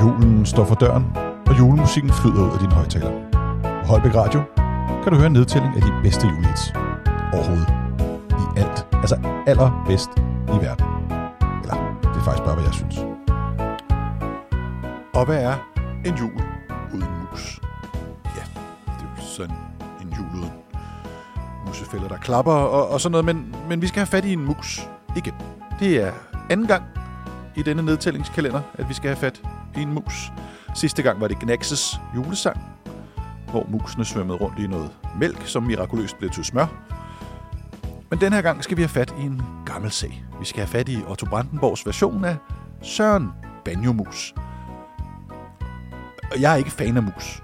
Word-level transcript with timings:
Julen 0.00 0.46
står 0.46 0.64
for 0.64 0.74
døren, 0.74 1.06
og 1.46 1.58
julemusikken 1.58 2.12
flyder 2.12 2.46
ud 2.46 2.50
af 2.52 2.58
din 2.58 2.72
højtaler. 2.72 3.10
På 3.62 3.86
Holbæk 3.86 4.14
Radio 4.14 4.42
kan 5.02 5.12
du 5.12 5.18
høre 5.18 5.26
en 5.26 5.32
nedtælling 5.32 5.76
af 5.76 5.82
de 5.82 5.92
bedste 6.02 6.26
julehits 6.26 6.72
overhovedet. 7.32 7.68
I 8.30 8.60
alt. 8.60 8.86
Altså 8.92 9.16
allerbedst 9.46 10.10
i 10.48 10.56
verden. 10.64 10.86
Eller, 11.62 11.76
det 12.02 12.16
er 12.20 12.24
faktisk 12.24 12.44
bare, 12.44 12.54
hvad 12.54 12.64
jeg 12.64 12.74
synes. 12.74 12.96
Og 15.14 15.24
hvad 15.24 15.42
er 15.42 15.54
en 16.04 16.14
jul 16.14 16.42
uden 16.94 17.08
mus? 17.30 17.60
Ja, 18.36 18.42
det 18.86 19.06
er 19.16 19.22
sådan 19.36 19.56
en 20.02 20.08
jul 20.18 20.40
uden 20.40 20.52
musefælder, 21.66 22.08
der 22.08 22.16
klapper 22.16 22.52
og, 22.52 22.88
og 22.88 23.00
sådan 23.00 23.12
noget, 23.12 23.24
men, 23.24 23.56
men 23.68 23.82
vi 23.82 23.86
skal 23.86 24.00
have 24.00 24.06
fat 24.06 24.24
i 24.24 24.32
en 24.32 24.44
mus 24.44 24.88
igen. 25.16 25.34
Det 25.80 26.02
er 26.02 26.12
anden 26.50 26.66
gang 26.66 26.84
i 27.56 27.62
denne 27.62 27.82
nedtællingskalender, 27.82 28.60
at 28.74 28.88
vi 28.88 28.94
skal 28.94 29.08
have 29.08 29.16
fat 29.16 29.42
i 29.76 29.82
en 29.82 29.92
mus. 29.94 30.32
Sidste 30.74 31.02
gang 31.02 31.20
var 31.20 31.28
det 31.28 31.38
Gnaxes 31.38 32.00
julesang, 32.16 32.60
hvor 33.50 33.66
musene 33.68 34.04
svømmede 34.04 34.38
rundt 34.38 34.58
i 34.58 34.66
noget 34.66 34.90
mælk, 35.18 35.46
som 35.46 35.62
mirakuløst 35.62 36.18
blev 36.18 36.30
til 36.30 36.44
smør. 36.44 36.66
Men 38.10 38.20
den 38.20 38.32
her 38.32 38.42
gang 38.42 38.64
skal 38.64 38.76
vi 38.76 38.82
have 38.82 38.88
fat 38.88 39.14
i 39.18 39.22
en 39.22 39.42
gammel 39.66 39.90
sag. 39.90 40.24
Vi 40.40 40.44
skal 40.44 40.60
have 40.60 40.68
fat 40.68 40.88
i 40.88 40.98
Otto 41.08 41.26
Brandenborgs 41.26 41.86
version 41.86 42.24
af 42.24 42.36
Søren 42.82 43.28
Banjomus. 43.64 44.34
Og 46.32 46.40
jeg 46.40 46.52
er 46.52 46.56
ikke 46.56 46.70
fan 46.70 46.96
af 46.96 47.02
mus. 47.02 47.42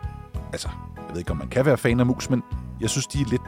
Altså, 0.53 0.69
jeg 0.97 1.05
ved 1.11 1.19
ikke, 1.19 1.31
om 1.31 1.37
man 1.37 1.49
kan 1.49 1.67
være 1.67 1.77
fan 1.77 2.01
af 2.01 2.07
mus, 2.07 2.31
men 2.31 2.43
jeg 2.81 2.91
synes, 2.91 3.07
de 3.07 3.21
er 3.21 3.25
lidt... 3.25 3.43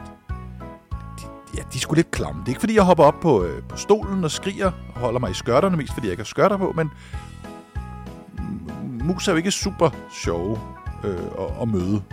Ja, 1.57 1.61
de 1.73 1.77
er 1.77 1.79
sgu 1.79 1.93
lidt 1.93 2.11
klamme. 2.11 2.41
Det 2.41 2.47
er 2.47 2.49
ikke, 2.49 2.59
fordi 2.59 2.75
jeg 2.75 2.83
hopper 2.83 3.03
op 3.03 3.19
på, 3.21 3.43
øh, 3.43 3.63
på 3.63 3.77
stolen 3.77 4.23
og 4.23 4.31
skriger 4.31 4.71
og 4.95 5.01
holder 5.01 5.19
mig 5.19 5.31
i 5.31 5.33
skørterne, 5.33 5.77
mest 5.77 5.93
fordi 5.93 6.07
jeg 6.07 6.11
ikke 6.11 6.21
har 6.21 6.25
skørter 6.25 6.57
på, 6.57 6.73
men 6.75 6.91
mus 9.03 9.27
er 9.27 9.31
jo 9.31 9.37
ikke 9.37 9.51
super 9.51 9.89
sjove 10.11 10.59
øh, 11.03 11.19
at, 11.39 11.61
at 11.61 11.67
møde. 11.67 12.03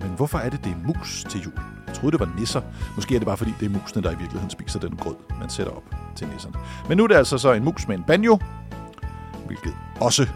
Men 0.00 0.10
hvorfor 0.16 0.38
er 0.38 0.50
det, 0.50 0.64
det 0.64 0.72
er 0.72 0.86
mus 0.86 1.24
til 1.28 1.40
jul? 1.40 1.52
Jeg 1.86 1.94
troede, 1.94 2.18
det 2.18 2.20
var 2.20 2.34
nisser. 2.38 2.62
Måske 2.96 3.14
er 3.14 3.18
det 3.18 3.26
bare, 3.26 3.36
fordi 3.36 3.54
det 3.60 3.66
er 3.66 3.70
musene, 3.70 4.02
der 4.02 4.10
i 4.10 4.16
virkeligheden 4.16 4.50
spiser 4.50 4.80
den 4.80 4.96
grød, 4.96 5.16
man 5.40 5.50
sætter 5.50 5.72
op 5.72 5.84
til 6.16 6.28
nisserne. 6.28 6.54
Men 6.88 6.96
nu 6.96 7.04
er 7.04 7.08
det 7.08 7.14
altså 7.14 7.38
så 7.38 7.52
en 7.52 7.64
mus 7.64 7.88
med 7.88 7.96
en 7.96 8.04
banjo, 8.06 8.38
hvilket 9.46 9.74
også 10.00 10.28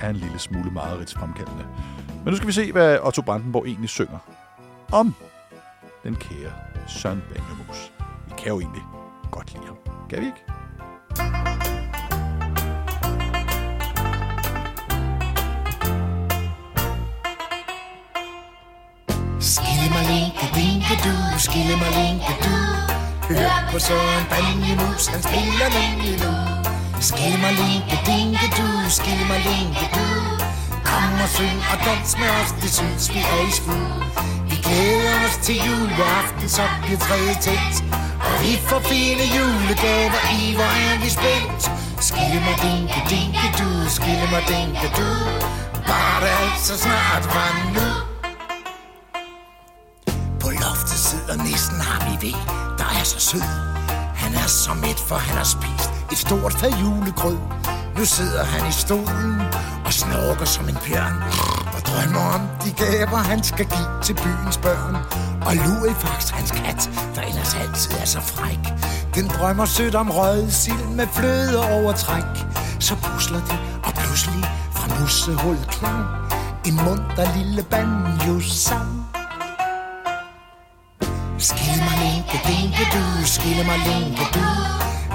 er 0.00 0.10
en 0.10 0.16
lille 0.16 0.38
smule 0.38 0.70
mareridtsfremkaldende. 0.70 1.64
Men 2.24 2.30
nu 2.30 2.36
skal 2.36 2.46
vi 2.46 2.52
se, 2.52 2.72
hvad 2.72 2.98
Otto 3.02 3.22
Brandenborg 3.22 3.66
egentlig 3.66 3.88
synger 3.88 4.18
om 4.92 5.14
den 6.08 6.16
kære 6.16 6.52
Søren 6.86 7.22
Banjemus. 7.28 7.92
Vi 8.26 8.32
kan 8.38 8.48
jo 8.48 8.60
egentlig 8.60 8.82
godt 9.30 9.52
lide 9.52 9.66
ham. 9.66 9.76
Kan 10.10 10.20
vi 10.20 10.26
ikke? 10.26 10.42
Skille 19.40 19.88
du, 21.04 21.38
skille 21.38 21.76
mig 21.82 21.90
linke 22.00 22.32
du. 22.44 22.54
Hør 23.28 23.68
på 23.72 23.78
Søren 23.78 24.24
Banjemus, 24.30 25.06
han 25.06 25.22
spiller 25.22 25.68
nemlig 25.78 26.14
nu. 26.24 26.32
Skille 27.00 27.38
mig 27.44 27.52
linke, 27.62 27.96
linke 28.10 28.46
du, 28.58 28.68
skille 28.98 29.24
mig 29.30 29.40
linke 29.50 29.86
du. 29.96 30.06
Kom 30.88 31.12
og 31.24 31.28
syng 31.36 31.60
og 31.72 31.78
dans 31.86 32.18
med 32.20 32.30
os, 32.40 32.50
det 32.62 32.70
synes 32.78 33.14
vi 33.14 33.18
er 33.18 33.48
i 33.48 33.50
skud 33.50 34.47
glæder 34.68 35.16
os 35.26 35.36
til 35.46 35.56
juleaften, 35.66 36.48
så 36.48 36.62
bliver 36.82 37.00
træet 37.06 37.38
tændt. 37.46 37.76
Og 38.26 38.34
vi 38.42 38.52
får 38.68 38.80
fine 38.92 39.24
julegaver 39.36 40.22
i, 40.40 40.54
hvor 40.58 40.70
er 40.86 40.94
vi 41.02 41.08
spændt. 41.18 41.62
Skille 42.08 42.40
mig 42.46 42.56
dinke, 42.68 42.98
dinke 43.14 43.46
du, 43.58 43.70
skille 43.96 44.26
mig 44.34 44.44
dinke 44.54 44.86
du. 44.98 45.08
Bare 45.90 46.18
det 46.22 46.32
altså 46.42 46.74
snart 46.84 47.24
var 47.36 47.52
nu. 47.76 47.88
På 50.40 50.48
loftet 50.62 50.98
sidder 51.08 51.36
nissen, 51.44 51.80
har 51.80 52.00
vi 52.08 52.26
ved, 52.26 52.38
der 52.78 52.88
er 53.00 53.04
så 53.04 53.20
sød. 53.20 53.48
Han 54.22 54.34
er 54.34 54.46
så 54.46 54.74
mæt, 54.74 55.00
for 55.08 55.14
han 55.14 55.36
har 55.36 55.48
spist 55.56 55.90
et 56.12 56.18
stort 56.18 56.52
fad 56.52 56.72
julegrød. 56.82 57.38
Nu 57.96 58.04
sidder 58.04 58.44
han 58.44 58.68
i 58.68 58.72
stolen 58.72 59.40
og 59.86 59.92
snorker 59.92 60.44
som 60.44 60.68
en 60.68 60.78
bjørn. 60.86 61.16
Drømmer 61.88 62.24
om 62.34 62.40
de 62.64 62.70
gaver, 62.82 63.16
han 63.16 63.42
skal 63.42 63.66
give 63.66 63.90
til 64.02 64.14
byens 64.14 64.58
børn. 64.58 64.94
Og 65.46 65.54
Lurifax, 65.54 66.30
hans 66.30 66.50
kat, 66.50 66.90
der 67.14 67.22
ellers 67.22 67.54
altid 67.54 67.92
er 68.02 68.04
så 68.04 68.20
fræk. 68.20 68.64
Den 69.14 69.28
drømmer 69.28 69.64
sødt 69.64 69.94
om 69.94 70.10
røget 70.10 70.52
sild 70.52 70.86
med 70.98 71.06
fløde 71.12 71.58
overtræk. 71.72 72.32
Så 72.80 72.94
pusler 73.02 73.40
de, 73.48 73.56
og 73.84 73.92
pludselig 73.94 74.44
fra 74.72 75.00
mussehul 75.00 75.58
klang. 75.68 76.06
En 76.66 76.76
munter 76.84 77.36
lille 77.36 77.62
banjo-sang. 77.62 78.90
Skille 81.38 81.82
mig 81.88 81.96
linke, 82.06 82.36
linke 82.48 82.84
du, 82.94 83.04
skille 83.24 83.64
mig 83.64 83.78
linke 83.90 84.24
du. 84.34 84.44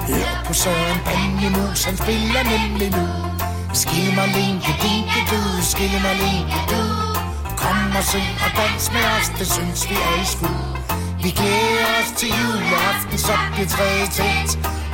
Hør 0.08 0.44
på 0.46 0.52
Søren 0.52 1.00
Banjemus, 1.04 1.84
han 1.84 1.96
spiller 1.96 2.42
nemlig 2.54 2.90
nu. 2.90 3.06
Skille 3.82 4.14
mig 4.14 4.28
linke, 4.28 4.72
dinke, 4.86 5.18
du, 5.30 5.40
skille 5.72 6.00
mig 6.06 6.16
linke, 6.24 6.58
du. 6.72 6.82
Kom 7.60 7.78
og 7.98 8.04
se 8.12 8.22
og 8.44 8.50
dans 8.58 8.84
med 8.94 9.04
os, 9.16 9.28
det 9.38 9.46
synes 9.54 9.90
vi 9.90 9.94
er 9.94 10.16
i 10.24 10.26
skud. 10.34 10.64
Vi 11.22 11.30
glæder 11.38 11.88
os 12.00 12.10
til 12.18 12.30
juleaften, 12.40 13.18
så 13.18 13.34
bliver 13.52 13.68
træet 13.74 14.10
tæt. 14.18 14.50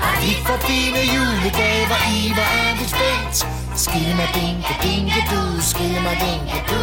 Og 0.06 0.12
vi 0.22 0.32
får 0.46 0.58
fine 0.68 1.00
julegaver 1.14 2.00
i, 2.16 2.20
hvor 2.36 2.48
er 2.62 2.72
vi 2.78 2.86
spændt. 2.94 3.36
Skille 3.84 4.14
mig 4.20 4.30
dinke, 4.40 4.72
dinke, 4.88 5.20
du, 5.32 5.42
skille 5.70 6.00
mig 6.06 6.16
dinke, 6.26 6.58
du. 6.72 6.82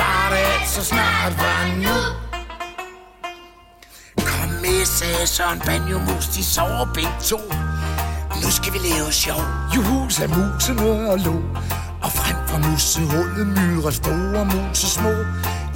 Var 0.00 0.24
det 0.32 0.68
så 0.68 0.84
snart 0.84 1.32
var 1.44 1.62
nu? 1.86 1.98
Kom 4.30 4.48
med, 4.62 4.84
sagde 4.84 5.26
Søren 5.26 5.60
Banjo 5.66 5.98
Mus, 5.98 6.26
de 6.26 6.44
sover 6.44 6.86
begge 6.94 7.18
to. 7.30 7.40
Nu 8.46 8.52
skal 8.52 8.72
vi 8.72 8.78
lave 8.78 9.12
sjov. 9.12 9.42
Juhu, 9.74 10.08
sagde 10.08 10.32
musene 10.34 11.10
og 11.10 11.18
lå. 11.18 11.34
Og 12.04 12.10
frem 12.18 12.36
fra 12.48 12.58
musehullet 12.58 13.46
myrer 13.46 13.90
store 13.90 14.44
muse 14.44 14.90
små. 14.90 15.12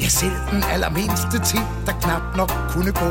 Ja, 0.00 0.08
selv 0.08 0.36
den 0.50 0.62
allermindste 0.72 1.38
ting, 1.44 1.66
der 1.86 1.92
knap 1.92 2.22
nok 2.36 2.53
kunne 2.69 2.92
gå. 2.92 3.10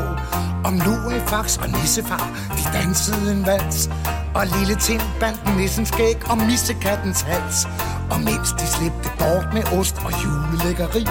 Om 0.64 0.74
Lurifax 0.84 1.56
og 1.56 1.68
Nissefar, 1.68 2.26
de 2.56 2.78
dansede 2.78 3.32
en 3.32 3.46
vals. 3.46 3.90
Og 4.34 4.46
lille 4.56 4.74
Tim 4.74 5.00
bandt 5.20 5.56
nissens 5.56 5.88
skæg 5.88 6.30
og 6.30 6.38
missekattens 6.38 7.20
hals. 7.20 7.68
Og 8.10 8.20
mens 8.20 8.48
de 8.58 8.66
slæbte 8.66 9.10
bort 9.18 9.46
med 9.54 9.64
ost 9.78 9.96
og 10.04 10.12
julelækkeri, 10.22 11.06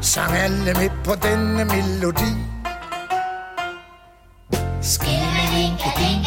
sang 0.00 0.32
alle 0.32 0.74
med 0.80 0.90
på 1.04 1.14
denne 1.26 1.64
melodi. 1.64 2.32
Skillemalинke, 4.82 5.90
dinke 5.98 6.17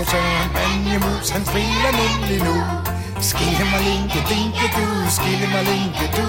Rapposøren 0.00 0.50
Banjemus, 0.56 1.28
han 1.34 1.44
spiller 1.50 1.92
nemlig 2.02 2.38
nu. 2.48 2.56
Skille 3.30 3.64
mig 3.72 3.82
linke, 3.90 4.20
dinke 4.34 4.66
du, 4.76 4.86
skille 5.16 5.46
mig 5.54 5.64
linke 5.72 6.06
du. 6.18 6.28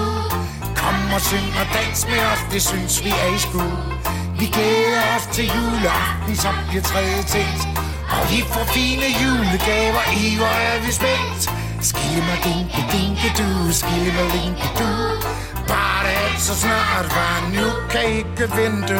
Kom 0.80 0.98
og 1.16 1.22
syng 1.30 1.50
og 1.60 1.66
dans 1.76 2.00
med 2.10 2.22
os, 2.32 2.42
det 2.52 2.62
synes 2.70 2.94
vi 3.04 3.10
er 3.24 3.30
i 3.36 3.38
skud. 3.46 3.76
Vi 4.40 4.46
glæder 4.56 5.04
os 5.16 5.26
til 5.36 5.46
juleaften, 5.56 6.36
som 6.44 6.54
bliver 6.68 6.84
tredje 6.90 7.22
tæt. 7.32 7.60
Og 8.14 8.22
vi 8.30 8.38
får 8.52 8.64
fine 8.76 9.08
julegaver, 9.22 10.04
i 10.24 10.26
hvor 10.38 10.54
er 10.70 10.78
vi 10.84 10.90
spændt. 11.00 11.42
Skille 11.88 12.22
mig 12.28 12.38
dinke, 12.48 12.80
dinke 12.96 13.28
du, 13.40 13.48
skille 13.80 14.12
mig 14.18 14.28
linke 14.38 14.68
du. 14.80 14.90
Bare 15.70 16.00
det 16.06 16.16
er 16.24 16.38
så 16.48 16.54
snart, 16.64 17.06
var 17.18 17.36
nu 17.56 17.66
kan 17.92 18.04
ikke 18.18 18.44
vente. 18.58 18.96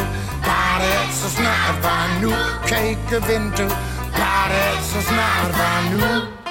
Bare 0.48 0.76
det 0.82 0.92
er 1.00 1.08
så 1.22 1.28
snart, 1.36 1.76
var 1.86 2.04
nu 2.22 2.32
kan 2.68 2.80
ikke 2.92 3.16
vente. 3.30 3.66
Bare 4.42 4.54
det 4.54 4.84
så 4.84 5.02
snart 5.02 5.58
var 5.58 5.90
nu 5.90 6.41